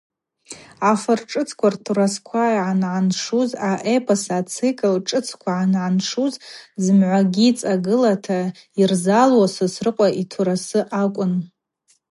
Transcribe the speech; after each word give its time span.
Афыр 0.91 1.19
шӏыцква 1.29 1.67
ртурасква 1.73 2.43
ангӏаншуз, 2.69 3.49
аэпос 3.69 4.23
ацикл 4.37 4.95
шӏыцква 5.07 5.51
ангӏаншуз 5.63 6.33
зымгӏвагьи 6.83 7.47
цӏагылата 7.59 8.39
йырзалуаз 8.77 9.51
Сосрыкъва 9.55 10.07
йтурасы 10.21 10.79
акӏвын. 11.01 11.33